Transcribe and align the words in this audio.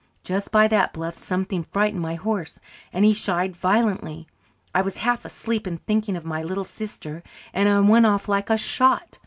Just 0.23 0.51
by 0.51 0.67
that 0.67 0.93
bluff 0.93 1.15
something 1.15 1.61
frightened 1.61 2.01
my 2.01 2.15
horse, 2.15 2.59
and 2.91 3.05
he 3.05 3.13
shied 3.13 3.55
violently. 3.55 4.25
I 4.73 4.81
was 4.81 4.97
half 5.05 5.25
asleep 5.25 5.67
and 5.67 5.79
thinking 5.85 6.15
of 6.15 6.25
my 6.25 6.41
little 6.41 6.63
sister, 6.65 7.21
and 7.53 7.69
I 7.69 7.79
went 7.81 8.07
off 8.07 8.27
like 8.27 8.49
a 8.49 8.57
shot. 8.57 9.19